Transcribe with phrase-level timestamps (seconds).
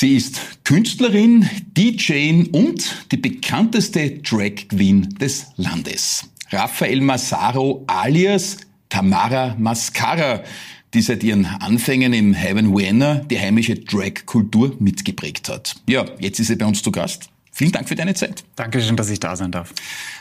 [0.00, 1.46] Sie ist Künstlerin,
[1.76, 6.24] DJ und die bekannteste Drag Queen des Landes.
[6.50, 8.56] Raphael Massaro alias
[8.88, 10.42] Tamara Mascara,
[10.94, 15.76] die seit ihren Anfängen im Heaven Vienna die heimische Drag-Kultur mitgeprägt hat.
[15.86, 17.28] Ja, jetzt ist sie bei uns zu Gast.
[17.52, 18.42] Vielen Dank für deine Zeit.
[18.56, 19.74] Dankeschön, dass ich da sein darf.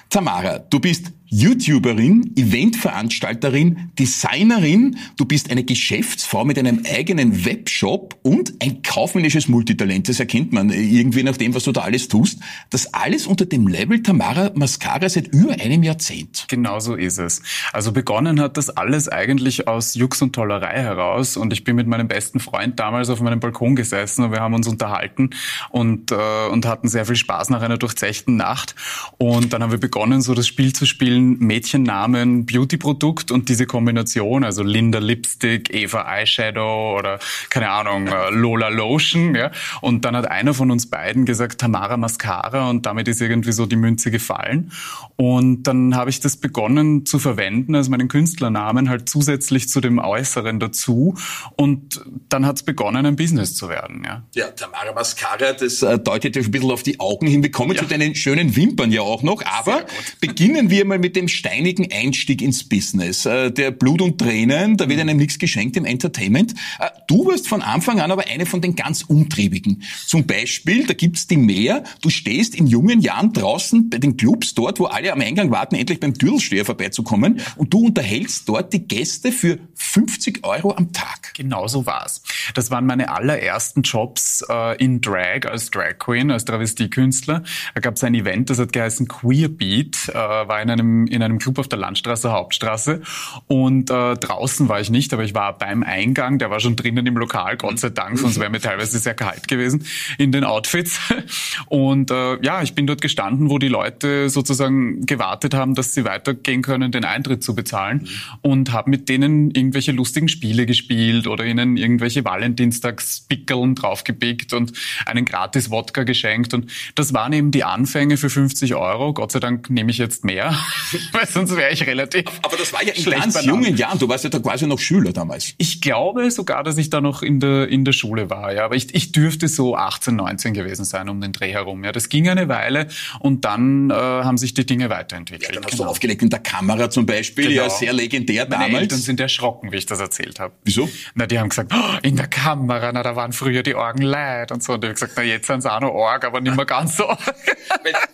[0.09, 8.53] Tamara, du bist YouTuberin, Eventveranstalterin, Designerin, du bist eine Geschäftsfrau mit einem eigenen Webshop und
[8.63, 10.09] ein kaufmännisches Multitalent.
[10.09, 12.39] Das erkennt man irgendwie nach dem, was du da alles tust.
[12.71, 16.45] Das alles unter dem Label Tamara Mascara seit über einem Jahrzehnt.
[16.49, 17.43] Genau so ist es.
[17.73, 21.85] Also begonnen hat das alles eigentlich aus Jux und Tollerei heraus und ich bin mit
[21.85, 25.29] meinem besten Freund damals auf meinem Balkon gesessen und wir haben uns unterhalten
[25.69, 28.73] und, äh, und hatten sehr viel Spaß nach einer durchzechten Nacht
[29.19, 34.43] und dann haben wir begonnen, so das Spiel zu spielen, Mädchennamen Beauty-Produkt und diese Kombination,
[34.43, 37.19] also Linda Lipstick, Eva Eyeshadow oder
[37.49, 39.35] keine Ahnung, äh, Lola Lotion.
[39.35, 39.51] Ja?
[39.81, 43.65] Und dann hat einer von uns beiden gesagt, Tamara Mascara und damit ist irgendwie so
[43.65, 44.71] die Münze gefallen.
[45.15, 49.99] Und dann habe ich das begonnen zu verwenden als meinen Künstlernamen halt zusätzlich zu dem
[49.99, 51.15] Äußeren dazu.
[51.57, 54.03] Und dann hat es begonnen, ein Business zu werden.
[54.05, 57.43] Ja, ja Tamara Mascara, das äh, deutet ja ein bisschen auf die Augen hin.
[57.43, 57.81] Wir kommen ja.
[57.81, 59.43] zu deinen schönen Wimpern ja auch noch.
[59.45, 59.85] Aber
[60.19, 64.89] beginnen wir mal mit dem steinigen Einstieg ins Business, äh, der Blut und Tränen, da
[64.89, 66.53] wird einem nichts geschenkt im Entertainment.
[66.79, 69.83] Äh, du warst von Anfang an aber eine von den ganz Umtriebigen.
[70.05, 74.53] Zum Beispiel, da gibt's die mehr, du stehst in jungen Jahren draußen bei den Clubs
[74.53, 78.87] dort, wo alle am Eingang warten, endlich beim Dürrelsteher vorbeizukommen und du unterhältst dort die
[78.87, 81.33] Gäste für 50 Euro am Tag.
[81.35, 82.21] Genau so war's.
[82.53, 87.43] Das waren meine allerersten Jobs äh, in Drag, als Drag Queen, als Travestiekünstler.
[87.75, 89.49] Da gab's ein Event, das hat geheißen Queer
[89.79, 93.01] Beat, äh, war in einem in einem Club auf der Landstraße, Hauptstraße.
[93.47, 97.05] Und äh, draußen war ich nicht, aber ich war beim Eingang, der war schon drinnen
[97.05, 99.85] im Lokal, Gott sei Dank, sonst wäre mir teilweise sehr kalt gewesen
[100.17, 100.99] in den Outfits.
[101.67, 106.05] Und äh, ja, ich bin dort gestanden, wo die Leute sozusagen gewartet haben, dass sie
[106.05, 108.01] weitergehen können, den Eintritt zu bezahlen.
[108.01, 108.09] Mhm.
[108.41, 114.73] Und habe mit denen irgendwelche lustigen Spiele gespielt oder ihnen irgendwelche Valentinstagspickeln draufgepickt und
[115.05, 116.53] einen gratis Wodka geschenkt.
[116.53, 119.13] Und das waren eben die Anfänge für 50 Euro.
[119.13, 120.55] Gott sei Dank nehme ich jetzt mehr.
[121.11, 122.25] weil sonst wäre ich relativ.
[122.41, 123.45] Aber das war ja in ganz benannt.
[123.45, 123.99] jungen Jahren.
[123.99, 125.53] Du warst ja da quasi noch Schüler damals.
[125.57, 128.53] Ich glaube sogar, dass ich da noch in der, in der Schule war.
[128.53, 131.83] Ja, aber ich, ich dürfte so 18, 19 gewesen sein um den Dreh herum.
[131.83, 132.87] Ja, das ging eine Weile
[133.19, 135.49] und dann äh, haben sich die Dinge weiterentwickelt.
[135.49, 135.85] Ja, dann hast genau.
[135.85, 137.49] du aufgelegt in der Kamera zum Beispiel.
[137.49, 137.63] Genau.
[137.63, 138.81] Ja, sehr legendär Meine damals.
[138.81, 140.53] Eltern sind erschrocken, wie ich das erzählt habe.
[140.63, 140.89] Wieso?
[141.15, 144.51] Na, die haben gesagt, oh, in der Kamera, na, da waren früher die Orgen leid
[144.51, 144.73] und so.
[144.73, 146.97] Und ich habe gesagt, na, jetzt sind sie auch noch Org, aber nicht mehr ganz
[146.97, 147.05] so.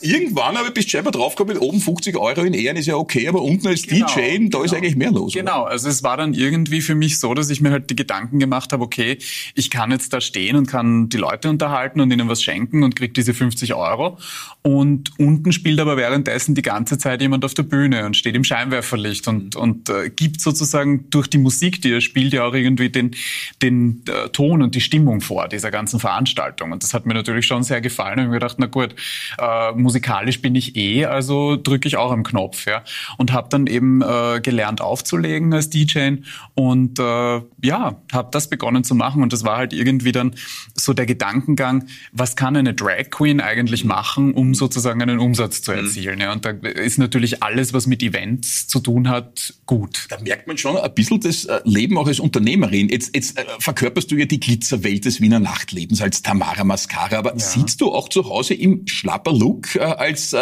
[0.01, 0.97] irgendwann aber bist du
[1.35, 4.19] selber draufgekommen, oben 50 Euro in Ehren ist ja okay, aber unten als genau, DJ,
[4.19, 4.63] da genau.
[4.63, 5.33] ist eigentlich mehr los.
[5.33, 5.71] Genau, oder?
[5.71, 8.73] also es war dann irgendwie für mich so, dass ich mir halt die Gedanken gemacht
[8.73, 9.17] habe, okay,
[9.53, 12.95] ich kann jetzt da stehen und kann die Leute unterhalten und ihnen was schenken und
[12.95, 14.17] krieg diese 50 Euro.
[14.61, 18.43] Und unten spielt aber währenddessen die ganze Zeit jemand auf der Bühne und steht im
[18.43, 19.61] Scheinwerferlicht und, mhm.
[19.61, 23.11] und äh, gibt sozusagen durch die Musik, die er spielt, ja auch irgendwie den,
[23.61, 26.71] den äh, Ton und die Stimmung vor dieser ganzen Veranstaltung.
[26.71, 28.19] Und das hat mir natürlich schon sehr gefallen.
[28.19, 28.95] Und ich habe mir gedacht, na gut,
[29.37, 32.65] äh, musikalisch bin ich eh, also drücke ich auch am Knopf.
[32.65, 32.83] Ja
[33.17, 36.17] und habe dann eben äh, gelernt aufzulegen als DJ
[36.53, 40.35] und äh, ja, habe das begonnen zu machen und das war halt irgendwie dann
[40.73, 45.71] so der Gedankengang, was kann eine Drag Queen eigentlich machen, um sozusagen einen Umsatz zu
[45.71, 45.77] mhm.
[45.79, 46.15] erzielen.
[46.15, 46.21] Mhm.
[46.21, 50.07] Ja, und da ist natürlich alles, was mit Events zu tun hat, gut.
[50.09, 52.89] Da merkt man schon ein bisschen das äh, Leben auch als Unternehmerin.
[52.89, 57.33] Jetzt, jetzt äh, verkörperst du ja die Glitzerwelt des Wiener Nachtlebens als Tamara Mascara, aber
[57.33, 57.39] ja.
[57.39, 60.33] sitzt du auch zu Hause im schlapper Look äh, als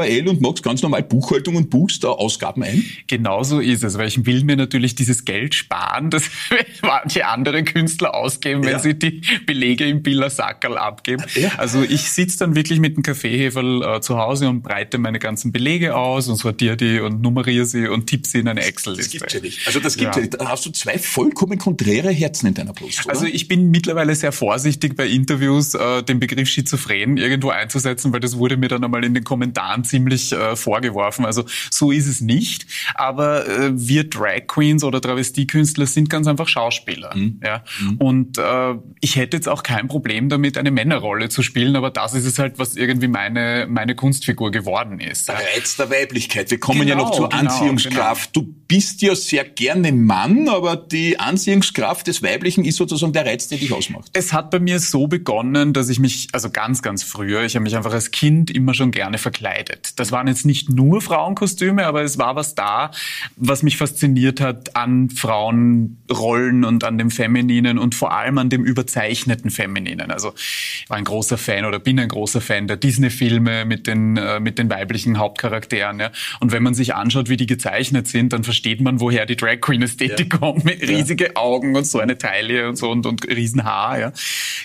[0.00, 2.84] Raphael und machst ganz normal Buchhaltung und buchst da Ausgaben ein?
[3.06, 6.30] Genauso ist es, weil ich will mir natürlich dieses Geld sparen, das
[6.82, 8.78] manche andere Künstler ausgeben, wenn ja.
[8.78, 11.24] sie die Belege im Billersackerl abgeben.
[11.34, 11.50] Ja.
[11.58, 15.52] Also ich sitze dann wirklich mit dem Kaffeeheferl äh, zu Hause und breite meine ganzen
[15.52, 19.18] Belege aus und sortiere die und nummeriere sie und tippe sie in eine Excel-Liste.
[19.18, 19.66] Das gibt's ja nicht.
[19.66, 20.26] Also das gibt ja.
[20.26, 23.14] Da hast du zwei vollkommen konträre Herzen in deiner Brust, oder?
[23.14, 28.20] Also ich bin mittlerweile sehr vorsichtig bei Interviews, äh, den Begriff Schizophren irgendwo einzusetzen, weil
[28.20, 31.24] das wurde mir dann einmal in den Kommentaren ziemlich äh, vorgeworfen.
[31.24, 32.66] Also so ist es nicht.
[32.94, 37.14] Aber äh, wir Drag Queens oder Travestiekünstler sind ganz einfach Schauspieler.
[37.14, 37.40] Mhm.
[37.44, 37.64] Ja?
[37.80, 37.96] Mhm.
[37.98, 42.14] Und äh, ich hätte jetzt auch kein Problem damit, eine Männerrolle zu spielen, aber das
[42.14, 45.28] ist es halt, was irgendwie meine, meine Kunstfigur geworden ist.
[45.28, 46.50] Der Reiz der Weiblichkeit.
[46.50, 48.32] Wir kommen genau, ja noch zur genau, Anziehungskraft.
[48.32, 48.46] Genau.
[48.46, 53.48] Du bist ja sehr gerne Mann, aber die Anziehungskraft des Weiblichen ist sozusagen der Reiz,
[53.48, 54.10] der dich ausmacht.
[54.12, 57.64] Es hat bei mir so begonnen, dass ich mich, also ganz, ganz früher, ich habe
[57.64, 59.79] mich einfach als Kind immer schon gerne verkleidet.
[59.96, 62.90] Das waren jetzt nicht nur nur Frauenkostüme, aber es war was da,
[63.36, 68.64] was mich fasziniert hat an Frauenrollen und an dem Femininen und vor allem an dem
[68.64, 70.10] überzeichneten Femininen.
[70.10, 74.16] Also ich war ein großer Fan oder bin ein großer Fan der Disney-Filme mit den,
[74.16, 76.00] äh, mit den weiblichen Hauptcharakteren.
[76.00, 76.10] Ja.
[76.40, 79.60] Und wenn man sich anschaut, wie die gezeichnet sind, dann versteht man, woher die Drag
[79.60, 80.38] Queen-Ästhetik ja.
[80.38, 81.36] kommt, mit riesige ja.
[81.36, 84.12] Augen und so eine Taille und so und, und Riesenhaar, ja.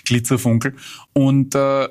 [0.04, 0.74] Glitzerfunkel.
[1.12, 1.88] Und äh,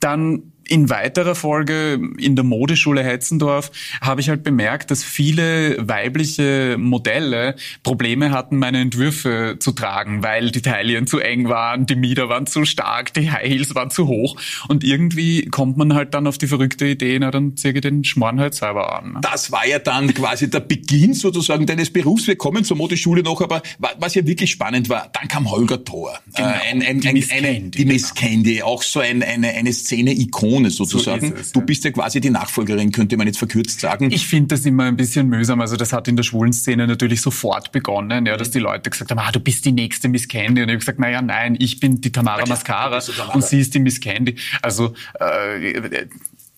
[0.00, 3.70] dann in weiterer Folge in der Modeschule Hetzendorf
[4.00, 10.50] habe ich halt bemerkt, dass viele weibliche Modelle Probleme hatten, meine Entwürfe zu tragen, weil
[10.50, 14.06] die Taillen zu eng waren, die Mieder waren zu stark, die High Heels waren zu
[14.06, 14.36] hoch.
[14.68, 18.04] Und irgendwie kommt man halt dann auf die verrückte Idee, na dann ziehe ich den
[18.04, 19.14] Schmarrn halt selber an.
[19.14, 19.20] Ne?
[19.22, 22.26] Das war ja dann quasi der Beginn sozusagen deines Berufs.
[22.26, 23.62] Wir kommen zur Modeschule noch, aber
[23.98, 26.18] was ja wirklich spannend war, dann kam Holger Thor.
[26.36, 27.70] Genau, äh, ein, ein, die Miss Candy.
[27.70, 28.28] Die Miss genau.
[28.28, 31.28] Candy, auch so ein, eine, eine Szene-Ikone Ikone sozusagen.
[31.28, 34.10] So es, du bist ja quasi die Nachfolgerin, könnte man jetzt verkürzt sagen.
[34.10, 35.60] Ich finde das immer ein bisschen mühsam.
[35.60, 39.10] Also das hat in der schwulen Szene natürlich sofort begonnen, ja, dass die Leute gesagt
[39.10, 40.62] haben, ah, du bist die nächste Miss Candy.
[40.62, 43.00] Und ich habe gesagt, naja, nein, ich bin die Tamara Mascara
[43.32, 44.36] und sie ist die Miss Candy.
[44.62, 46.06] Also äh,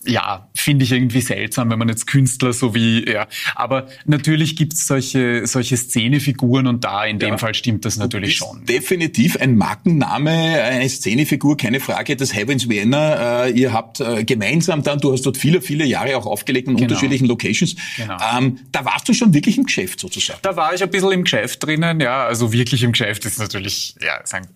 [0.07, 3.27] ja, finde ich irgendwie seltsam, wenn man jetzt Künstler so wie, ja.
[3.55, 7.39] Aber natürlich gibt's solche, solche Szenefiguren und da in dem ja.
[7.39, 8.65] Fall stimmt das natürlich schon.
[8.65, 13.45] Definitiv ein Markenname, eine Szenefigur, keine Frage, das Heavens Vienna.
[13.45, 16.77] Äh, ihr habt äh, gemeinsam dann, du hast dort viele, viele Jahre auch aufgelegt in
[16.77, 16.89] genau.
[16.89, 17.77] unterschiedlichen Locations.
[17.99, 18.17] Genau.
[18.37, 20.39] Ähm, da warst du schon wirklich im Geschäft sozusagen.
[20.41, 22.25] Da war ich ein bisschen im Geschäft drinnen, ja.
[22.25, 24.49] Also wirklich im Geschäft ist natürlich, ja, sagen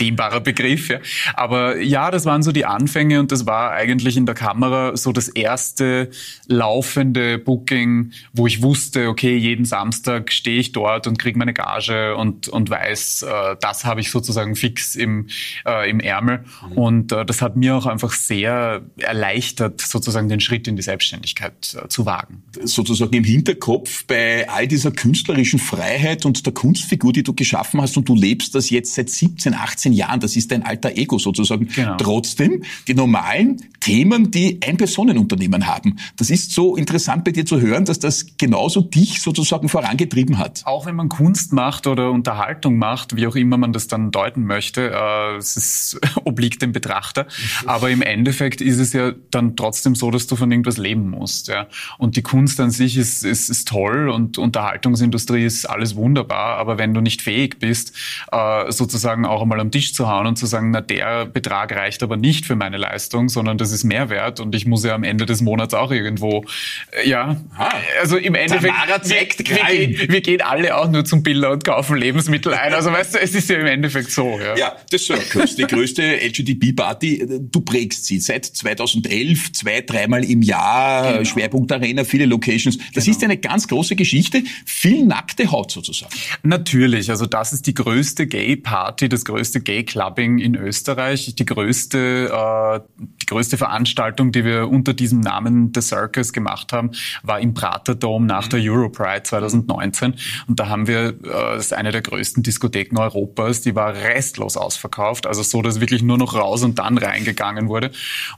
[0.00, 0.88] dehnbarer Begriff.
[0.88, 0.98] Ja.
[1.34, 5.12] Aber ja, das waren so die Anfänge und das war eigentlich in der Kamera so
[5.12, 6.10] das erste
[6.46, 12.16] laufende Booking, wo ich wusste, okay, jeden Samstag stehe ich dort und kriege meine Gage
[12.16, 15.26] und, und weiß, äh, das habe ich sozusagen fix im,
[15.66, 16.44] äh, im Ärmel.
[16.68, 16.72] Mhm.
[16.72, 21.76] Und äh, das hat mir auch einfach sehr erleichtert, sozusagen den Schritt in die Selbstständigkeit
[21.82, 22.42] äh, zu wagen.
[22.62, 27.96] Sozusagen im Hinterkopf bei all dieser künstlerischen Freiheit und der Kunstfigur, die du geschaffen hast
[27.96, 31.68] und du lebst das jetzt seit 17, 18 Jahren, das ist dein alter Ego sozusagen.
[31.68, 31.96] Genau.
[31.96, 35.96] Trotzdem, die normalen Themen, die Ein-Personen-Unternehmen haben.
[36.16, 40.62] Das ist so interessant bei dir zu hören, dass das genauso dich sozusagen vorangetrieben hat.
[40.64, 44.44] Auch wenn man Kunst macht oder Unterhaltung macht, wie auch immer man das dann deuten
[44.44, 47.26] möchte, äh, es ist, obliegt dem Betrachter.
[47.66, 51.48] Aber im Endeffekt ist es ja dann trotzdem so, dass du von irgendwas leben musst.
[51.48, 51.68] Ja.
[51.98, 56.58] Und die Kunst an sich ist, ist, ist toll und Unterhaltungsindustrie ist alles wunderbar.
[56.58, 57.94] Aber wenn du nicht fähig bist,
[58.32, 62.02] äh, sozusagen auch einmal am Tisch zu hauen und zu sagen, na der Betrag reicht
[62.02, 65.26] aber nicht für meine Leistung, sondern das ist Mehrwert und ich muss ja am Ende
[65.26, 66.44] des Monats auch irgendwo,
[66.92, 71.22] äh, ja, ah, also im Endeffekt, wir, wir, gehen, wir, gehen, alle auch nur zum
[71.22, 72.72] Biller und kaufen Lebensmittel ein.
[72.74, 74.38] Also weißt du, es ist ja im Endeffekt so.
[74.38, 80.42] Ja, ja das Circus, die größte LGDB-Party, du prägst sie seit 2011, zwei, dreimal im
[80.42, 81.24] Jahr, genau.
[81.24, 82.78] Schwerpunkt Arena, viele Locations.
[82.94, 83.16] Das genau.
[83.16, 86.12] ist eine ganz große Geschichte, viel nackte Haut sozusagen.
[86.42, 92.80] Natürlich, also das ist die größte Gay-Party, das größte Gay-Clubbing in Österreich, die größte, äh,
[92.98, 96.92] die größte Veranstaltung, die wir unter diesem Namen The Circus gemacht haben,
[97.22, 98.50] war im Prater Dome nach mhm.
[98.50, 100.14] der Europride 2019.
[100.46, 104.56] Und da haben wir, äh, das ist eine der größten Diskotheken Europas, die war restlos
[104.56, 105.26] ausverkauft.
[105.26, 107.90] Also so, dass wirklich nur noch raus und dann reingegangen wurde.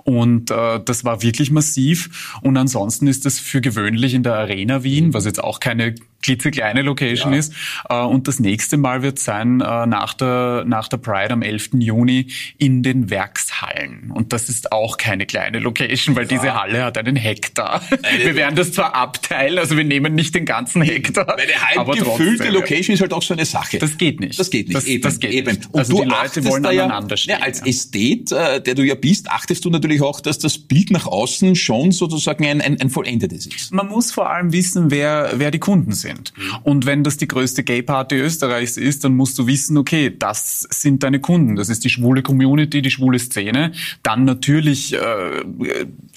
[0.05, 2.39] Und äh, das war wirklich massiv.
[2.43, 6.83] Und ansonsten ist das für gewöhnlich in der Arena Wien, was jetzt auch keine klitzekleine
[6.83, 7.39] Location ja.
[7.39, 7.55] ist.
[7.89, 11.71] Äh, und das nächste Mal wird sein äh, nach der, nach der Pride am 11.
[11.75, 12.27] Juni
[12.59, 14.11] in den Werkshallen.
[14.13, 16.29] Und das ist auch keine kleine Location, weil ja.
[16.29, 17.83] diese Halle hat einen Hektar.
[18.03, 21.39] Eine wir werden das zwar abteilen, also wir nehmen nicht den ganzen Hektar.
[21.39, 23.79] Eine halb gefüllte Location ist halt auch so eine Sache.
[23.79, 24.39] Das geht nicht.
[24.39, 24.77] Das geht nicht.
[24.77, 25.51] Das, eben, das geht eben.
[25.51, 25.67] Nicht.
[25.67, 27.39] Und also du die Leute wollen da aneinander stehen.
[27.39, 30.91] Ja, als Ästhet, äh, der du ja bist, achtest du natürlich auch, dass das Bild
[30.91, 33.73] nach außen schon sozusagen ein, ein, ein vollendetes ist.
[33.73, 36.33] Man muss vor allem wissen, wer, wer die Kunden sind sind.
[36.63, 41.03] Und wenn das die größte Gay-Party Österreichs ist, dann musst du wissen, okay, das sind
[41.03, 41.57] deine Kunden.
[41.57, 43.73] Das ist die schwule Community, die schwule Szene.
[44.03, 44.99] Dann natürlich äh,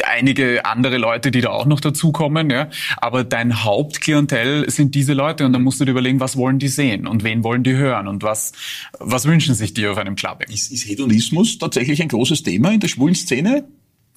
[0.03, 2.49] einige andere Leute, die da auch noch dazukommen.
[2.49, 2.69] Ja?
[2.97, 6.67] Aber dein Hauptklientel sind diese Leute und dann musst du dir überlegen, was wollen die
[6.67, 8.53] sehen und wen wollen die hören und was,
[8.99, 10.49] was wünschen sich die auf einem Clubbing.
[10.49, 13.65] Ist, ist Hedonismus tatsächlich ein großes Thema in der schwulen Szene?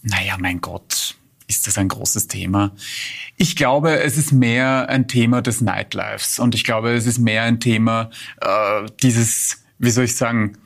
[0.03, 1.17] Naja, mein Gott
[1.47, 2.73] ist das ein großes Thema?
[3.37, 7.43] Ich glaube, es ist mehr ein Thema des Nightlifes und ich glaube, es ist mehr
[7.43, 8.11] ein Thema
[8.41, 10.59] äh, dieses, wie soll ich sagen,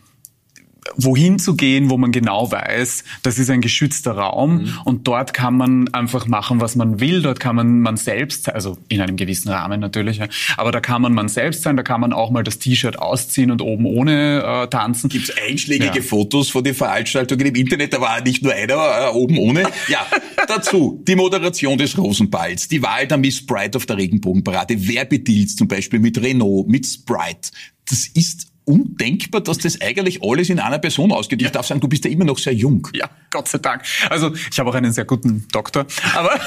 [0.97, 4.79] wohin zu gehen, wo man genau weiß, das ist ein geschützter Raum mhm.
[4.85, 7.23] und dort kann man einfach machen, was man will.
[7.23, 11.03] Dort kann man man selbst, also in einem gewissen Rahmen natürlich, ja, aber da kann
[11.03, 11.77] man man selbst sein.
[11.77, 15.09] Da kann man auch mal das T-Shirt ausziehen und oben ohne äh, tanzen.
[15.09, 16.03] Gibt's einschlägige ja.
[16.03, 17.93] Fotos von den Veranstaltungen im Internet?
[17.93, 19.65] Da war nicht nur einer äh, oben ohne.
[19.89, 20.07] Ja,
[20.49, 25.69] dazu die Moderation des Rosenballs, die Wahl der Miss Sprite auf der Regenbogenparade, Werbedeals zum
[25.69, 27.51] Beispiel mit Renault, mit Sprite.
[27.89, 31.43] Das ist undenkbar, dass das eigentlich alles in einer Person ausgeht.
[31.43, 31.49] Ja.
[31.49, 32.87] Ich darf sagen, du bist ja immer noch sehr jung.
[32.95, 33.83] Ja, Gott sei Dank.
[34.09, 35.87] Also ich habe auch einen sehr guten Doktor.
[36.15, 36.41] Aber,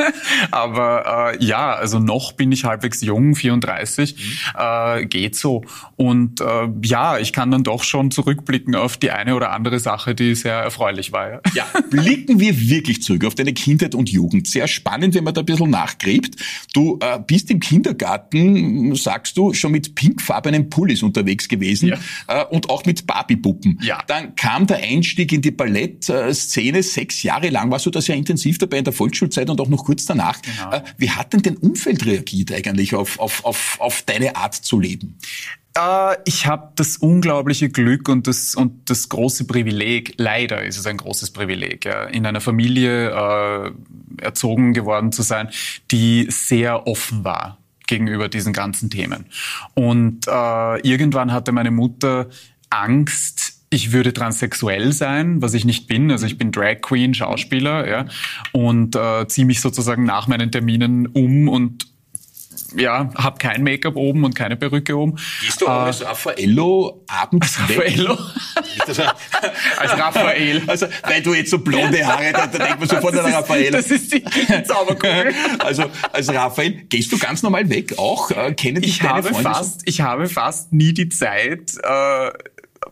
[0.50, 4.60] aber äh, ja, also noch bin ich halbwegs jung, 34, mhm.
[4.60, 5.64] äh, geht so.
[5.96, 10.14] Und äh, ja, ich kann dann doch schon zurückblicken auf die eine oder andere Sache,
[10.14, 11.30] die sehr erfreulich war.
[11.30, 14.48] Ja, ja blicken wir wirklich zurück auf deine Kindheit und Jugend.
[14.48, 16.36] Sehr spannend, wenn man da ein bisschen nachgräbt.
[16.74, 21.98] Du äh, bist im Kindergarten, sagst du, schon mit pinkfarbenen Pullis unterwegs gewesen ja.
[22.26, 23.78] äh, und auch mit Barbiepuppen.
[23.82, 24.02] Ja.
[24.06, 28.00] Dann kam der Einstieg in die Ballett- äh, Szene sechs Jahre lang warst du da
[28.00, 30.40] sehr intensiv dabei in der Volksschulzeit und auch noch kurz danach.
[30.42, 30.72] Genau.
[30.72, 34.78] Äh, wie hat denn dein Umfeld reagiert eigentlich auf, auf, auf, auf deine Art zu
[34.80, 35.18] leben?
[35.76, 40.86] Äh, ich habe das unglaubliche Glück und das, und das große Privileg, leider ist es
[40.86, 43.70] ein großes Privileg, in einer Familie äh,
[44.22, 45.50] erzogen geworden zu sein,
[45.90, 47.58] die sehr offen war
[47.88, 49.26] gegenüber diesen ganzen Themen.
[49.74, 52.28] Und äh, irgendwann hatte meine Mutter
[52.70, 56.10] Angst, ich würde transsexuell sein, was ich nicht bin.
[56.10, 58.06] Also ich bin Drag Queen, Schauspieler, ja,
[58.52, 61.86] und äh, ziehe mich sozusagen nach meinen Terminen um und
[62.76, 65.18] ja, hab kein Make-up oben und keine Perücke oben.
[65.42, 68.18] Gehst du auch äh, als Raffaello abends als Raffaello?
[69.78, 70.62] als Raphael.
[70.66, 73.70] Also, weil du jetzt so blonde Haare, da, da denkt man sofort an Raphael.
[73.70, 74.24] Das ist die
[74.64, 75.34] Zauberkugel.
[75.58, 78.30] Also, als Raphael, gehst du ganz normal weg auch?
[78.30, 79.84] Äh, kennen dich ich deine habe Freunde fast, so?
[79.86, 82.30] Ich habe fast nie die Zeit, äh,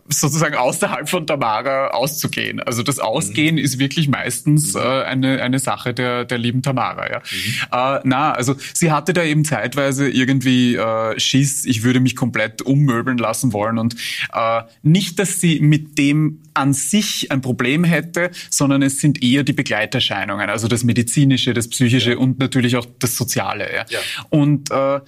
[0.09, 2.61] sozusagen außerhalb von Tamara auszugehen.
[2.61, 3.63] Also das Ausgehen mhm.
[3.63, 4.81] ist wirklich meistens mhm.
[4.81, 7.11] äh, eine, eine Sache der, der lieben Tamara.
[7.11, 7.19] Ja.
[7.19, 7.97] Mhm.
[7.97, 12.63] Äh, na, also sie hatte da eben zeitweise irgendwie äh, Schiss, ich würde mich komplett
[12.63, 13.97] ummöbeln lassen wollen und
[14.33, 19.43] äh, nicht, dass sie mit dem an sich ein Problem hätte, sondern es sind eher
[19.43, 22.17] die Begleiterscheinungen, also das medizinische, das psychische ja.
[22.17, 23.73] und natürlich auch das soziale.
[23.75, 23.85] Ja.
[23.89, 23.99] ja.
[24.31, 25.01] Und äh,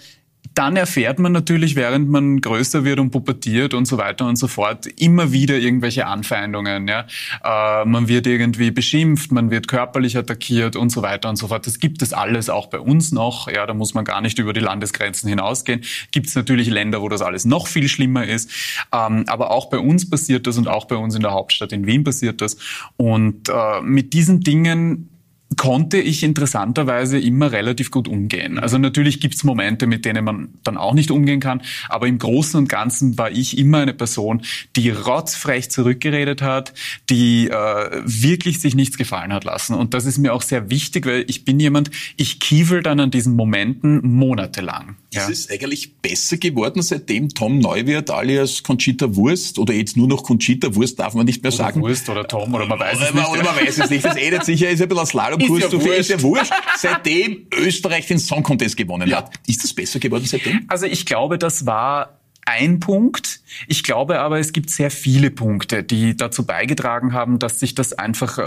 [0.59, 4.49] dann erfährt man natürlich, während man größer wird und pubertiert und so weiter und so
[4.49, 6.89] fort, immer wieder irgendwelche Anfeindungen.
[6.89, 7.07] Ja?
[7.45, 11.65] Äh, man wird irgendwie beschimpft, man wird körperlich attackiert und so weiter und so fort.
[11.69, 13.47] Das gibt es alles auch bei uns noch.
[13.47, 15.85] Ja, da muss man gar nicht über die Landesgrenzen hinausgehen.
[16.11, 18.51] Gibt es natürlich Länder, wo das alles noch viel schlimmer ist.
[18.93, 21.87] Ähm, aber auch bei uns passiert das und auch bei uns in der Hauptstadt in
[21.87, 22.57] Wien passiert das.
[22.97, 25.09] Und äh, mit diesen Dingen
[25.57, 28.59] konnte ich interessanterweise immer relativ gut umgehen.
[28.59, 32.59] Also natürlich gibt's Momente, mit denen man dann auch nicht umgehen kann, aber im Großen
[32.59, 34.43] und Ganzen war ich immer eine Person,
[34.77, 36.75] die rotzfrech zurückgeredet hat,
[37.09, 39.75] die äh, wirklich sich nichts gefallen hat lassen.
[39.75, 43.11] Und das ist mir auch sehr wichtig, weil ich bin jemand, ich kiefel dann an
[43.11, 44.97] diesen Momenten monatelang.
[45.13, 45.27] Ja.
[45.27, 50.23] Ist es eigentlich besser geworden, seitdem Tom Neuwirth alias Conchita Wurst oder jetzt nur noch
[50.23, 51.81] Conchita Wurst darf man nicht mehr oder sagen.
[51.81, 53.27] Wurst oder Tom oder man weiß es nicht.
[53.27, 54.05] Oder man weiß es nicht.
[54.05, 55.73] Das ändert sich ja, ist ein bisschen ein Slalomkurs.
[55.73, 56.53] Ja ist ja wurscht.
[56.77, 59.19] Seitdem Österreich den Song Contest gewonnen ja.
[59.19, 59.33] hat.
[59.47, 60.65] Ist das besser geworden seitdem?
[60.69, 63.41] Also ich glaube, das war ein Punkt.
[63.67, 67.93] Ich glaube aber, es gibt sehr viele Punkte, die dazu beigetragen haben, dass sich das
[67.93, 68.43] einfach äh,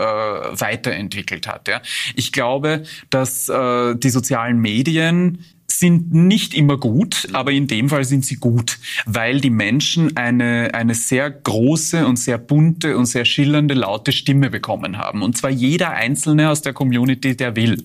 [0.59, 1.67] weiterentwickelt hat.
[1.67, 1.81] Ja.
[2.15, 5.45] Ich glaube, dass äh, die sozialen Medien
[5.81, 10.69] sind nicht immer gut, aber in dem Fall sind sie gut, weil die Menschen eine,
[10.73, 15.23] eine sehr große und sehr bunte und sehr schillernde, laute Stimme bekommen haben.
[15.23, 17.83] Und zwar jeder Einzelne aus der Community, der will.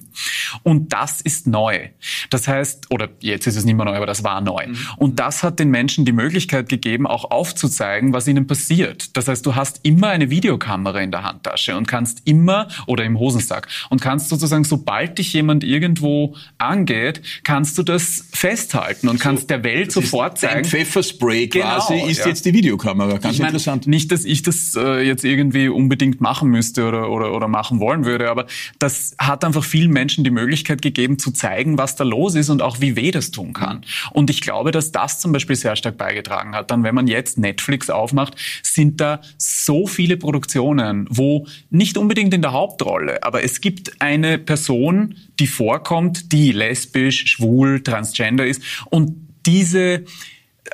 [0.62, 1.88] Und das ist neu.
[2.28, 4.66] Das heißt, oder jetzt ist es nicht mehr neu, aber das war neu.
[4.66, 4.76] Mhm.
[4.98, 9.16] Und das hat den Menschen die Möglichkeit gegeben, auch aufzuzeigen, was ihnen passiert.
[9.16, 13.18] Das heißt, du hast immer eine Videokamera in der Handtasche und kannst immer, oder im
[13.18, 19.22] Hosensack, und kannst sozusagen, sobald dich jemand irgendwo angeht, kannst du das festhalten und so,
[19.22, 20.58] kannst der Welt sofort zeigen.
[20.58, 22.28] Ein Pfefferspray quasi genau, ist ja.
[22.28, 23.18] jetzt die Videokamera.
[23.18, 23.86] Ganz ich mein, interessant.
[23.86, 28.04] Nicht, dass ich das äh, jetzt irgendwie unbedingt machen müsste oder, oder, oder machen wollen
[28.04, 28.46] würde, aber
[28.78, 32.62] das hat einfach vielen Menschen die Möglichkeit gegeben, zu zeigen, was da los ist und
[32.62, 33.84] auch wie weh das tun kann.
[34.12, 36.70] Und ich glaube, dass das zum Beispiel sehr stark beigetragen hat.
[36.70, 42.42] Dann, wenn man jetzt Netflix aufmacht, sind da so viele Produktionen, wo nicht unbedingt in
[42.42, 48.62] der Hauptrolle, aber es gibt eine Person, die vorkommt, die lesbisch, schwul, transgender ist.
[48.90, 49.14] Und
[49.46, 50.04] diese,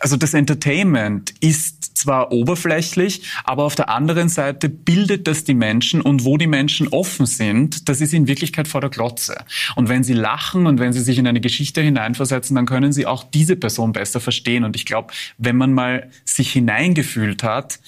[0.01, 6.01] also das Entertainment ist zwar oberflächlich, aber auf der anderen Seite bildet das die Menschen
[6.01, 9.45] und wo die Menschen offen sind, das ist in Wirklichkeit vor der Glotze.
[9.77, 13.07] Und wenn sie lachen und wenn sie sich in eine Geschichte hineinversetzen, dann können sie
[13.07, 14.65] auch diese Person besser verstehen.
[14.65, 17.79] Und ich glaube, wenn man mal sich hineingefühlt hat,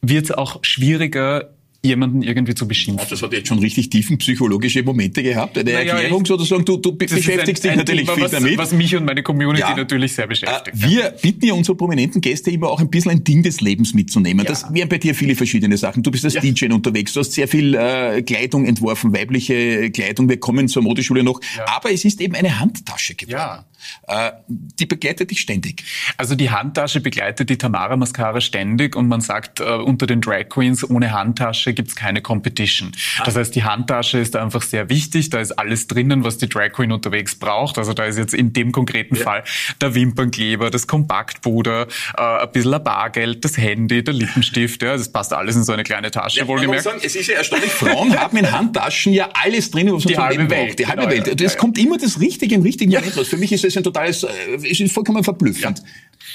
[0.00, 1.50] wird es auch schwieriger,
[1.82, 3.06] jemanden irgendwie zu beschimpfen.
[3.08, 5.56] Das hat jetzt schon richtig tiefen psychologische Momente gehabt.
[5.56, 8.58] Eine naja, Erklärung sozusagen, du, du beschäftigst ein, dich natürlich Thema, viel was, damit.
[8.58, 9.74] Was mich und meine Community ja.
[9.74, 10.76] natürlich sehr beschäftigt.
[10.76, 13.94] Äh, wir bitten ja unsere prominenten Gäste immer auch ein bisschen ein Ding des Lebens
[13.94, 14.44] mitzunehmen.
[14.44, 14.50] Ja.
[14.50, 16.02] Das wären bei dir viele verschiedene Sachen.
[16.02, 16.40] Du bist als ja.
[16.42, 20.28] DJ unterwegs, du hast sehr viel äh, Kleidung entworfen, weibliche Kleidung.
[20.28, 21.40] Wir kommen zur Modeschule noch.
[21.66, 23.32] Aber es ist eben eine Handtasche geworden.
[23.38, 23.64] Ja.
[24.06, 25.84] Äh, die begleitet dich ständig.
[26.16, 30.48] Also die Handtasche begleitet die Tamara Mascara ständig und man sagt äh, unter den Drag
[30.48, 32.92] Queens, ohne Handtasche gibt's keine Competition.
[33.18, 33.24] Ah.
[33.24, 35.30] Das heißt, die Handtasche ist einfach sehr wichtig.
[35.30, 37.78] Da ist alles drinnen, was die Drag Queen unterwegs braucht.
[37.78, 39.22] Also da ist jetzt in dem konkreten ja.
[39.22, 39.44] Fall
[39.80, 44.82] der Wimpernkleber, das Kompaktpuder, äh, ein bisschen ein Bargeld, das Handy, der Lippenstift.
[44.82, 46.40] Ja, das passt alles in so eine kleine Tasche.
[46.40, 46.84] Ja, wohlgemerkt.
[46.84, 50.18] Sagen, es ist ja erstaunlich, Frauen haben in Handtaschen ja alles drinnen, was man die
[50.18, 50.78] halbe Welt, braucht.
[50.78, 51.40] Die halbe genau, Welt.
[51.40, 53.28] Es ja, kommt immer das Richtige im richtigen Moment raus.
[53.28, 55.78] Für mich ist es ein totales, äh, es ist vollkommen verblüffend.
[55.78, 55.84] Ja.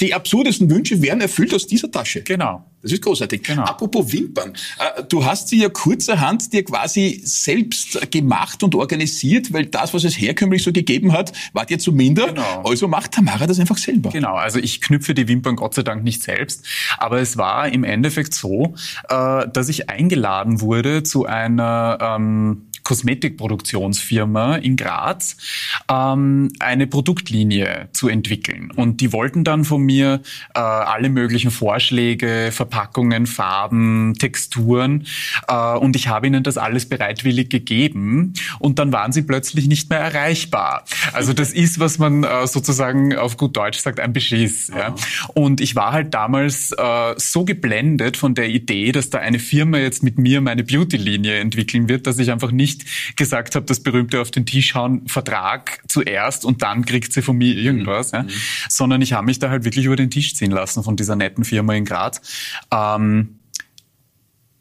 [0.01, 2.21] Die absurdesten Wünsche werden erfüllt aus dieser Tasche.
[2.21, 2.65] Genau.
[2.81, 3.43] Das ist großartig.
[3.43, 3.63] Genau.
[3.63, 4.53] Apropos Wimpern.
[4.77, 10.03] Äh, du hast sie ja kurzerhand dir quasi selbst gemacht und organisiert, weil das, was
[10.03, 12.27] es herkömmlich so gegeben hat, war dir zu minder.
[12.27, 12.63] Genau.
[12.63, 14.09] Also macht Tamara das einfach selber.
[14.09, 14.35] Genau.
[14.35, 16.65] Also ich knüpfe die Wimpern Gott sei Dank nicht selbst.
[16.97, 18.75] Aber es war im Endeffekt so,
[19.09, 25.35] äh, dass ich eingeladen wurde zu einer ähm, Kosmetikproduktionsfirma in Graz
[25.91, 28.71] ähm, eine Produktlinie zu entwickeln.
[28.71, 30.21] Und die wollten dann von mir
[30.53, 35.05] äh, alle möglichen Vorschläge, Verpackungen, Farben, Texturen.
[35.47, 38.33] Äh, und ich habe ihnen das alles bereitwillig gegeben.
[38.59, 40.85] Und dann waren sie plötzlich nicht mehr erreichbar.
[41.11, 44.67] Also das ist, was man äh, sozusagen auf gut Deutsch sagt, ein Beschiss.
[44.67, 44.95] Ja.
[45.33, 49.79] Und ich war halt damals äh, so geblendet von der Idee, dass da eine Firma
[49.79, 53.79] jetzt mit mir meine Beauty-Linie entwickeln wird, dass ich einfach nicht nicht gesagt habe, das
[53.79, 58.17] berühmte auf den Tisch hauen, Vertrag zuerst und dann kriegt sie von mir irgendwas, mhm.
[58.17, 58.25] ja,
[58.69, 61.43] sondern ich habe mich da halt wirklich über den Tisch ziehen lassen von dieser netten
[61.43, 62.21] Firma in Graz.
[62.71, 63.39] Ähm,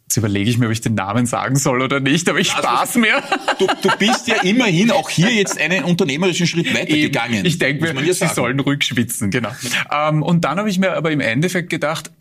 [0.07, 2.69] Jetzt überlege ich mir, ob ich den Namen sagen soll oder nicht, aber ich also,
[2.69, 3.21] spaß mir.
[3.59, 7.45] Du, du bist ja immerhin auch hier jetzt einen unternehmerischen Schritt weitergegangen.
[7.45, 9.51] Ich denke mir, sie sollen rückschwitzen, genau.
[9.91, 12.13] Ähm, und dann habe ich mir aber im Endeffekt gedacht,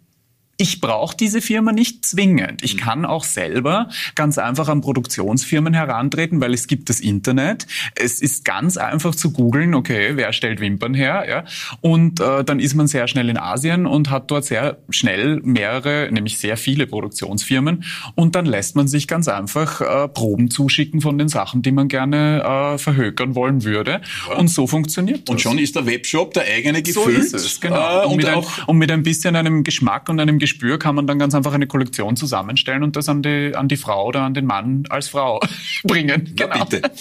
[0.64, 2.64] ich brauche diese Firma nicht zwingend.
[2.64, 2.80] Ich mhm.
[2.80, 7.68] kann auch selber ganz einfach an Produktionsfirmen herantreten, weil es gibt das Internet.
[7.96, 11.26] Es ist ganz einfach zu googeln, okay, wer stellt Wimpern her?
[11.28, 11.44] Ja?
[11.82, 16.08] Und äh, dann ist man sehr schnell in Asien und hat dort sehr schnell mehrere,
[16.14, 17.84] nämlich sehr viele Produktionsfirmen.
[18.16, 21.90] Und dann lässt man sich ganz einfach äh, Proben zuschicken von den Sachen, die man
[21.90, 24.00] gerne äh, verhökern wollen würde.
[24.30, 24.38] Ja.
[24.38, 25.34] Und so funktioniert das.
[25.34, 27.28] Und schon ist der Webshop der eigene gefüllt.
[27.30, 28.04] So ist es, genau.
[28.04, 30.94] Äh, und, und, mit ein, und mit ein bisschen einem Geschmack und einem Gespür kann
[30.94, 34.22] man dann ganz einfach eine Kollektion zusammenstellen und das an die, an die Frau oder
[34.22, 35.40] an den Mann als Frau
[35.84, 36.34] bringen.
[36.36, 36.56] Genau.
[36.56, 36.92] Na bitte.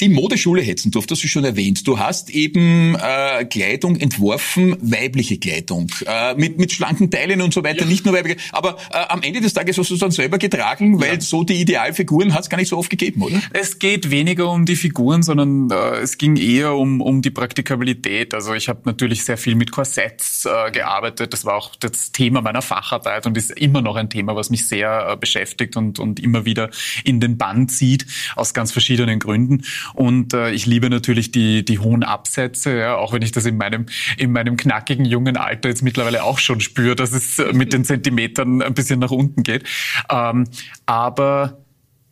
[0.00, 1.86] Die Modeschule Hetzendorf, das hast du schon erwähnt.
[1.88, 7.64] Du hast eben äh, Kleidung entworfen, weibliche Kleidung, äh, mit, mit schlanken Teilen und so
[7.64, 7.86] weiter, ja.
[7.86, 8.38] nicht nur weibliche.
[8.52, 11.20] Aber äh, am Ende des Tages hast du es dann selber getragen, weil ja.
[11.20, 13.42] so die Idealfiguren hat es gar nicht so oft gegeben, oder?
[13.52, 18.34] Es geht weniger um die Figuren, sondern äh, es ging eher um, um die Praktikabilität.
[18.34, 21.32] Also ich habe natürlich sehr viel mit Korsetts äh, gearbeitet.
[21.32, 24.68] Das war auch das Thema meiner Facharbeit und ist immer noch ein Thema, was mich
[24.68, 26.70] sehr äh, beschäftigt und, und immer wieder
[27.02, 28.06] in den Bann zieht,
[28.36, 29.64] aus ganz verschiedenen Gründen.
[29.94, 33.56] Und äh, ich liebe natürlich die, die hohen Absätze, ja, auch wenn ich das in
[33.56, 37.84] meinem, in meinem knackigen jungen Alter jetzt mittlerweile auch schon spüre, dass es mit den
[37.84, 39.64] Zentimetern ein bisschen nach unten geht.
[40.10, 40.44] Ähm,
[40.86, 41.58] aber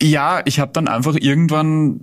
[0.03, 2.01] ja, ich habe dann einfach irgendwann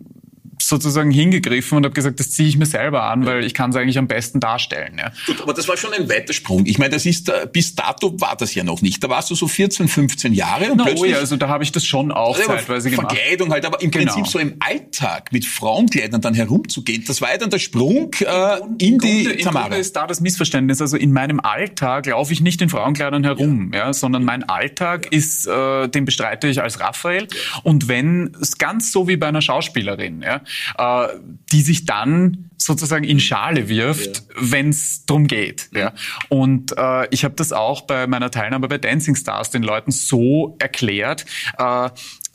[0.68, 3.76] sozusagen hingegriffen und habe gesagt, das ziehe ich mir selber an, weil ich kann es
[3.76, 4.98] eigentlich am besten darstellen.
[4.98, 5.12] Ja.
[5.26, 6.66] Gut, aber das war schon ein weiter Sprung.
[6.66, 9.04] Ich meine, das ist äh, bis dato war das ja noch nicht.
[9.04, 11.12] Da warst du so 14, 15 Jahre und no, plötzlich.
[11.12, 13.12] Oh ja, also da habe ich das schon auch also zeitweise gemacht.
[13.12, 14.14] Verkleidung halt, aber im genau.
[14.14, 18.60] Prinzip so im Alltag mit Frauenkleidern dann herumzugehen, das war ja dann der Sprung äh,
[18.60, 19.66] in die Grunde, Tamara.
[19.66, 20.82] Im Grunde ist da das Missverständnis.
[20.82, 25.08] Also in meinem Alltag laufe ich nicht in Frauenkleidern herum, ja, ja sondern mein Alltag
[25.12, 25.18] ja.
[25.18, 27.24] ist, äh, den bestreite ich als Raphael.
[27.24, 27.60] Ja.
[27.64, 30.42] Und wenn es ganz so wie bei einer Schauspielerin, ja,
[30.78, 31.08] äh,
[31.52, 34.24] die sich dann sozusagen in Schale wirft, ja.
[34.40, 35.70] wenn es drum geht.
[35.74, 35.94] Ja.
[36.30, 40.56] Und äh, ich habe das auch bei meiner Teilnahme bei Dancing Stars den Leuten so
[40.60, 41.26] erklärt,
[41.58, 41.90] äh,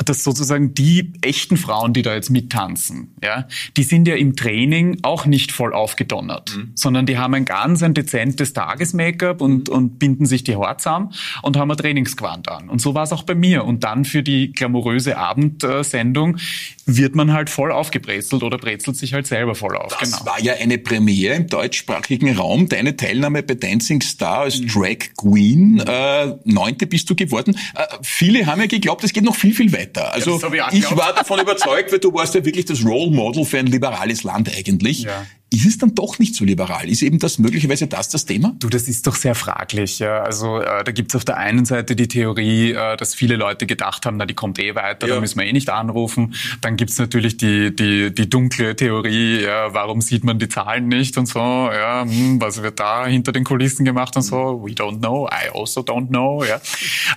[0.04, 4.98] dass sozusagen die echten Frauen, die da jetzt mittanzen, ja, die sind ja im Training
[5.02, 6.70] auch nicht voll aufgedonnert, mhm.
[6.74, 9.74] sondern die haben ein ganz ein dezentes Tages-Make-up und, mhm.
[9.74, 12.68] und binden sich die Haare zusammen und haben ein Trainingsquant an.
[12.68, 13.64] Und so war es auch bei mir.
[13.64, 16.38] Und dann für die glamouröse Abendsendung
[16.86, 19.96] wird man halt voll aufgebrezelt oder brezelt sich halt selber voll auf.
[19.98, 20.30] Das genau.
[20.30, 22.68] war ja eine Premiere im deutschsprachigen Raum.
[22.68, 24.68] Deine Teilnahme bei Dancing Star als mhm.
[24.68, 25.80] Drag Queen.
[25.80, 27.58] Äh, neunte bist du geworden.
[27.74, 29.87] Äh, viele haben ja geglaubt, es geht noch viel, viel weiter.
[29.96, 33.44] Also ja, ich, ich war davon überzeugt, weil du warst ja wirklich das Role Model
[33.44, 35.02] für ein liberales Land eigentlich.
[35.02, 35.26] Ja.
[35.50, 36.88] Ist es dann doch nicht so liberal?
[36.88, 38.54] Ist eben das möglicherweise das das Thema?
[38.58, 39.98] Du, das ist doch sehr fraglich.
[39.98, 40.22] Ja.
[40.22, 44.04] Also äh, da gibt's auf der einen Seite die Theorie, äh, dass viele Leute gedacht
[44.04, 45.14] haben, na die kommt eh weiter, ja.
[45.14, 46.34] da müssen wir eh nicht anrufen.
[46.60, 51.16] Dann gibt's natürlich die, die, die dunkle Theorie, ja, warum sieht man die Zahlen nicht
[51.16, 54.62] und so, ja, hm, was wird da hinter den Kulissen gemacht und so.
[54.62, 56.44] We don't know, I also don't know.
[56.44, 56.60] Ja,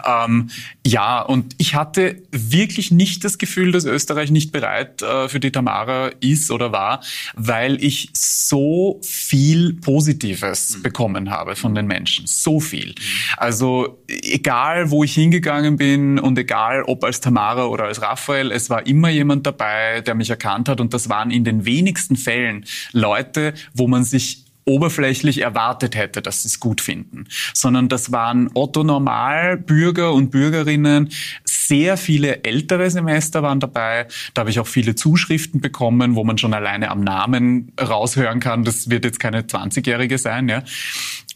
[0.06, 0.50] ähm,
[0.86, 5.52] ja und ich hatte wirklich nicht das Gefühl, dass Österreich nicht bereit äh, für die
[5.52, 7.02] Tamara ist oder war,
[7.36, 10.84] weil ich so viel Positives mhm.
[10.84, 12.27] bekommen habe von den Menschen.
[12.27, 12.89] So viel.
[12.89, 12.93] Mhm.
[13.38, 18.69] Also egal, wo ich hingegangen bin und egal, ob als Tamara oder als Raphael, es
[18.69, 20.79] war immer jemand dabei, der mich erkannt hat.
[20.79, 26.43] Und das waren in den wenigsten Fällen Leute, wo man sich oberflächlich erwartet hätte, dass
[26.43, 31.10] sie es gut finden, sondern das waren Otto Normal Bürger und Bürgerinnen.
[31.43, 34.08] Sehr viele ältere Semester waren dabei.
[34.34, 38.63] Da habe ich auch viele Zuschriften bekommen, wo man schon alleine am Namen raushören kann,
[38.63, 40.63] das wird jetzt keine 20-Jährige sein, ja.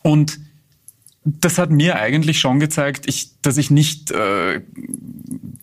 [0.04, 0.40] Und
[1.26, 4.62] das hat mir eigentlich schon gezeigt, ich, dass ich nicht äh,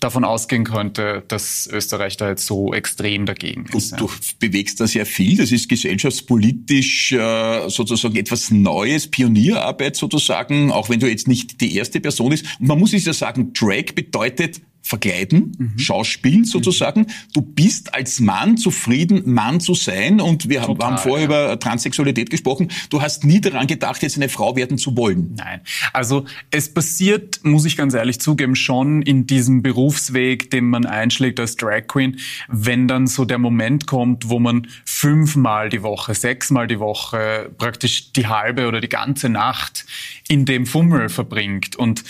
[0.03, 3.93] davon ausgehen könnte, dass Österreich da jetzt so extrem dagegen ist.
[3.93, 5.37] Und du bewegst da sehr viel.
[5.37, 11.77] Das ist gesellschaftspolitisch äh, sozusagen etwas Neues, Pionierarbeit sozusagen, auch wenn du jetzt nicht die
[11.77, 12.47] erste Person bist.
[12.61, 15.79] Und man muss es ja sagen, Drag bedeutet verkleiden, mhm.
[15.79, 17.07] schauspielen sozusagen.
[17.33, 20.21] Du bist als Mann zufrieden, Mann zu sein.
[20.21, 21.53] Und wir Total, haben vorher ja.
[21.53, 22.69] über Transsexualität gesprochen.
[22.91, 25.35] Du hast nie daran gedacht, jetzt eine Frau werden zu wollen.
[25.37, 25.61] Nein.
[25.93, 31.39] Also es passiert, muss ich ganz ehrlich zugeben, schon in diesem Berufsweg, den man einschlägt
[31.39, 32.19] als Drag Queen,
[32.49, 38.13] wenn dann so der Moment kommt, wo man fünfmal die Woche, sechsmal die Woche praktisch
[38.13, 39.87] die halbe oder die ganze Nacht
[40.29, 41.77] in dem Fummel verbringt.
[41.77, 42.05] Und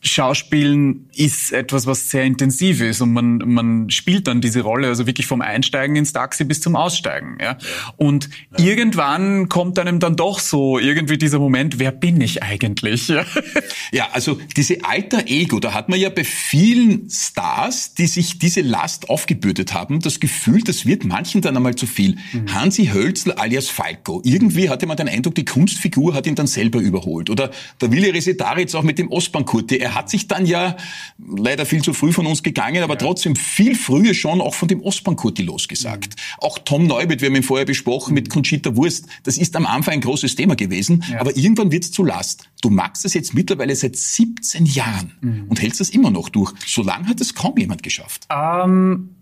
[0.00, 5.06] Schauspielen ist etwas, was sehr intensiv ist und man, man spielt dann diese Rolle, also
[5.06, 7.36] wirklich vom Einsteigen ins Taxi bis zum Aussteigen.
[7.40, 7.58] Ja?
[7.96, 8.64] Und ja.
[8.64, 13.08] irgendwann kommt einem dann doch so irgendwie dieser Moment, wer bin ich eigentlich?
[13.08, 13.24] Ja,
[13.92, 18.60] ja also diese alter Ego, da hat man ja bei vielen Stars, die sich diese
[18.60, 22.16] Last aufgebürdet haben, das Gefühl, das wird manchen dann einmal zu viel.
[22.32, 22.54] Mhm.
[22.54, 24.22] Hansi Hölzl alias Falco.
[24.24, 27.30] Irgendwie hatte man den Eindruck, die Kunstfigur hat ihn dann selber überholt.
[27.30, 30.76] Oder der Willi Resetaritz auch mit dem Ostbankurt, er hat sich dann ja
[31.18, 32.98] leider viel zu früh von uns gegangen, aber ja.
[32.98, 36.14] trotzdem viel früher schon auch von dem Ostbankurti losgesagt.
[36.16, 36.44] Mhm.
[36.44, 39.94] Auch Tom Neubert, wir haben ihn vorher besprochen, mit Conchita Wurst, das ist am Anfang
[39.94, 41.20] ein großes Thema gewesen, ja.
[41.20, 42.50] aber irgendwann wird es zu Last.
[42.60, 45.46] Du magst das jetzt mittlerweile seit 17 Jahren mhm.
[45.48, 46.52] und hältst das immer noch durch.
[46.66, 48.26] So lange hat es kaum jemand geschafft.
[48.30, 49.14] Ähm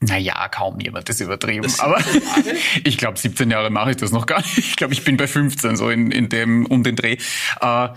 [0.00, 1.62] naja, kaum jemand, das ist übertrieben.
[1.62, 1.98] Das aber
[2.84, 4.58] ich glaube, 17 Jahre mache ich das noch gar nicht.
[4.58, 7.18] Ich glaube, ich bin bei 15, so in, in dem, um den Dreh.
[7.60, 7.88] Äh,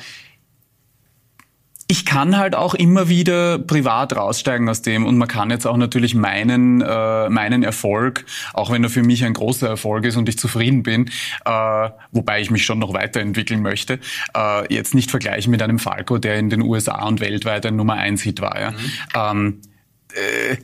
[1.87, 5.77] ich kann halt auch immer wieder privat raussteigen aus dem und man kann jetzt auch
[5.77, 10.27] natürlich meinen äh, meinen Erfolg, auch wenn er für mich ein großer Erfolg ist und
[10.27, 11.11] ich zufrieden bin,
[11.45, 13.99] äh, wobei ich mich schon noch weiterentwickeln möchte,
[14.35, 17.93] äh, jetzt nicht vergleichen mit einem Falco, der in den USA und weltweit ein Nummer
[17.93, 18.59] eins Hit war.
[18.59, 18.71] Ja.
[18.71, 18.77] Mhm.
[19.13, 19.61] Ähm,
[20.13, 20.57] äh,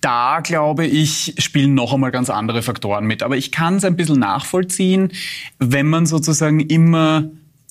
[0.00, 3.22] da glaube ich, spielen noch einmal ganz andere Faktoren mit.
[3.22, 5.12] Aber ich kann es ein bisschen nachvollziehen,
[5.58, 7.28] wenn man sozusagen immer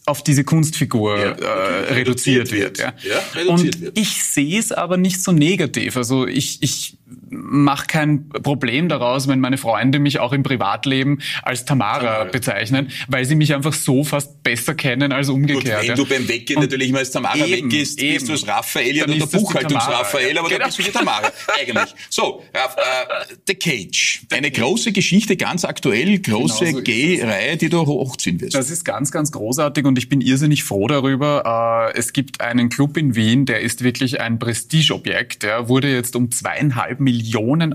[0.10, 2.78] auf diese Kunstfigur ja, äh, reduziert, reduziert, wird.
[2.80, 2.94] Ja.
[3.04, 3.98] ja reduziert und wird.
[3.98, 5.96] ich sehe es aber nicht so negativ.
[5.98, 6.98] Also ich, ich
[7.30, 12.24] mache kein Problem daraus, wenn meine Freunde mich auch im Privatleben als Tamara, Tamara.
[12.26, 15.82] bezeichnen, weil sie mich einfach so fast besser kennen als umgekehrt.
[15.82, 18.14] Gut, wenn du beim Weggehen natürlich immer als Tamara eben, weggehst, eben.
[18.14, 20.60] bist du als Raphael oder Buchhaltungs-Raphael, aber genau.
[20.60, 21.96] dann bist du die Tamara, eigentlich.
[22.10, 24.22] So, äh, The Cage.
[24.32, 28.56] Eine große Geschichte, ganz aktuell, große genau so Gay-Reihe, die du hochziehen wirst.
[28.56, 31.92] Das ist ganz, ganz großartig und ich bin irrsinnig froh darüber.
[31.94, 35.44] Äh, es gibt einen Club in Wien, der ist wirklich ein Prestigeobjekt.
[35.44, 37.19] Der wurde jetzt um zweieinhalb Millionen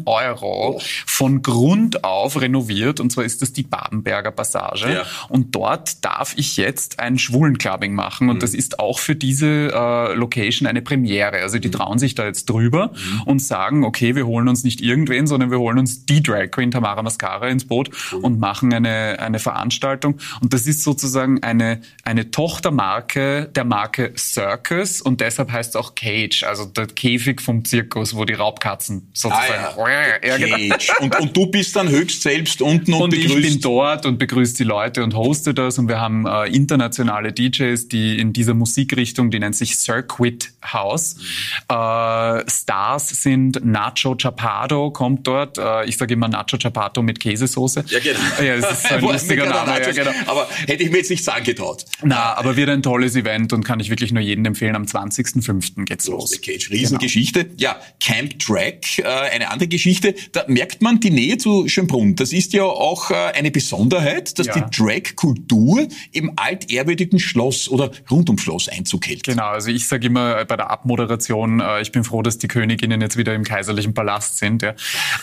[0.06, 3.00] Euro von Grund auf renoviert.
[3.00, 4.92] Und zwar ist das die Babenberger Passage.
[4.92, 5.02] Ja.
[5.28, 8.28] Und dort darf ich jetzt ein Schwulenclubbing machen.
[8.28, 8.40] Und mhm.
[8.40, 11.42] das ist auch für diese äh, Location eine Premiere.
[11.42, 11.72] Also die mhm.
[11.72, 13.22] trauen sich da jetzt drüber mhm.
[13.22, 16.70] und sagen, okay, wir holen uns nicht irgendwen, sondern wir holen uns die Drag Queen
[16.70, 17.90] Tamara Mascara ins Boot
[18.22, 20.18] und machen eine, eine Veranstaltung.
[20.40, 25.94] Und das ist sozusagen eine, eine Tochtermarke der Marke Circus und deshalb heißt es auch
[25.94, 29.33] Cage, also der Käfig vom Zirkus, wo die Raubkatzen sozusagen.
[29.34, 30.36] Ah, ja.
[30.36, 30.56] Genau.
[30.56, 30.92] Cage.
[31.00, 33.36] Und, und du bist dann höchst selbst unten und, und begrüßt.
[33.36, 37.32] ich bin dort und begrüße die Leute und hoste das und wir haben äh, internationale
[37.32, 41.16] DJs, die in dieser Musikrichtung, die nennt sich Circuit House.
[41.16, 41.76] Mhm.
[41.76, 45.58] Äh, Stars sind Nacho Chapato, kommt dort.
[45.58, 47.84] Äh, ich sage immer Nacho Chapato mit Käsesoße.
[47.88, 48.18] Ja, genau.
[48.44, 49.80] Ja, das ist so ein lustiger Name.
[49.80, 50.10] Ja, genau.
[50.26, 51.84] Aber hätte ich mir jetzt nicht sagen getraut.
[52.02, 54.76] Na, aber wird ein tolles Event und kann ich wirklich nur jedem empfehlen.
[54.76, 55.84] Am 20.05.
[55.84, 56.32] geht's los.
[56.32, 56.40] los.
[56.40, 57.44] Cage, Riesengeschichte.
[57.44, 57.54] Genau.
[57.58, 60.14] Ja, Camp Track, äh, eine andere Geschichte.
[60.32, 62.14] Da merkt man die Nähe zu Schönbrunn.
[62.16, 64.60] Das ist ja auch äh, eine Besonderheit, dass ja.
[64.60, 69.24] die Drag-Kultur im altehrwürdigen Schloss oder rund ums Schloss Einzug hält.
[69.24, 73.00] Genau, also ich sage immer bei der Abmoderation, äh, ich bin froh, dass die Königinnen
[73.00, 74.62] jetzt wieder im kaiserlichen Palast sind.
[74.62, 74.74] Ja.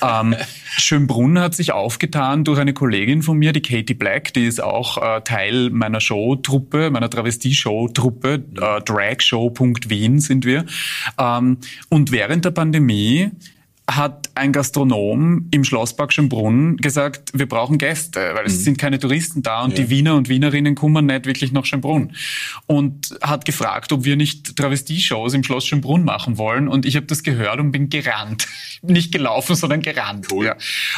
[0.01, 0.35] Ähm,
[0.77, 4.97] Schönbrunn hat sich aufgetan durch eine Kollegin von mir, die Katie Black, die ist auch
[4.97, 10.65] äh, Teil meiner Show-Truppe, meiner Travestie-Show-Truppe, äh, dragshow.wien sind wir.
[11.17, 11.57] Ähm,
[11.89, 13.31] und während der Pandemie
[13.95, 18.63] hat ein Gastronom im Schlosspark Schönbrunn gesagt, wir brauchen Gäste, weil es mhm.
[18.63, 19.83] sind keine Touristen da und ja.
[19.83, 22.13] die Wiener und Wienerinnen kommen nicht wirklich nach Schönbrunn.
[22.67, 26.67] Und hat gefragt, ob wir nicht Travestie-Shows im Schloss Schönbrunn machen wollen.
[26.67, 28.47] Und ich habe das gehört und bin gerannt.
[28.83, 30.27] Nicht gelaufen, sondern gerannt.
[30.31, 30.45] Cool.
[30.45, 30.55] Ja.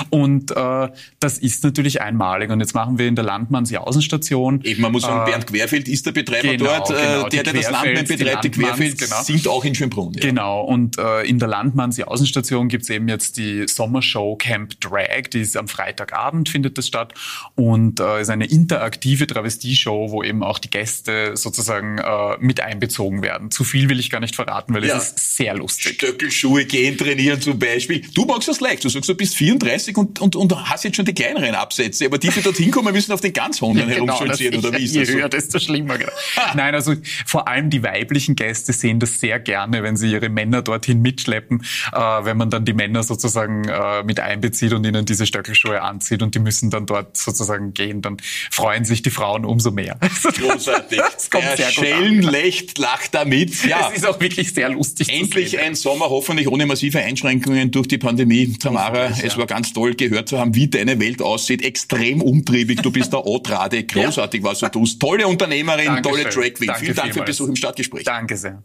[0.10, 2.50] Und äh, das ist natürlich einmalig.
[2.50, 4.62] Und jetzt machen wir in der Landmanns-Jausenstation.
[4.64, 6.92] Eben, man muss sagen, äh, Bernd Querfeld ist der Betreiber genau, dort.
[6.92, 9.24] Äh, genau, der, der das Landmann betreibt, die, die Querfeld, genau.
[9.24, 10.14] sind auch in Schönbrunn.
[10.14, 10.22] Ja.
[10.22, 10.62] Genau.
[10.62, 15.58] Und äh, in der Landmanns-Jausenstation gibt es eben jetzt die Sommershow Camp Drag, die ist
[15.58, 17.14] am Freitagabend, findet das statt
[17.56, 23.22] und äh, ist eine interaktive Travestie-Show, wo eben auch die Gäste sozusagen äh, mit einbezogen
[23.22, 23.52] werden.
[23.52, 24.98] Zu viel will ich gar nicht verraten, weil ja.
[24.98, 25.96] es ist sehr lustig.
[25.96, 28.04] Stöckelschuhe gehen trainieren zum Beispiel.
[28.14, 31.06] Du magst das leicht, du sagst, du bist 34 und, und, und hast jetzt schon
[31.06, 34.22] die kleineren Absätze, aber die, die dorthin kommen, müssen auf den ganz hohen ja, genau,
[34.22, 35.08] oder wie ist das?
[35.10, 35.98] Je höher, desto schlimmer.
[35.98, 36.12] Genau.
[36.56, 36.94] Nein, also
[37.26, 41.64] vor allem die weiblichen Gäste sehen das sehr gerne, wenn sie ihre Männer dorthin mitschleppen,
[41.92, 46.22] äh, wenn man dann die Männer sozusagen äh, mit einbezieht und ihnen diese Stöckelschuhe anzieht
[46.22, 48.18] und die müssen dann dort sozusagen gehen, dann
[48.52, 49.98] freuen sich die Frauen umso mehr.
[50.24, 51.02] Großartig.
[51.14, 53.66] Das kommt Der sehr Schellen lächt, lacht damit.
[53.66, 53.90] Ja.
[53.90, 55.10] Es ist auch wirklich sehr lustig.
[55.10, 58.58] Endlich ein Sommer, hoffentlich ohne massive Einschränkungen durch die Pandemie.
[58.58, 61.64] Tamara, weiß, es war ganz toll gehört zu haben, wie deine Welt aussieht.
[61.64, 62.82] Extrem umtriebig.
[62.82, 63.84] Du bist der Otrade.
[63.86, 65.00] Großartig, was du tust.
[65.00, 66.04] Tolle Unternehmerin, Dankeschön.
[66.04, 68.04] tolle Track Vielen Dank für den Besuch im Stadtgespräch.
[68.04, 68.64] Danke sehr.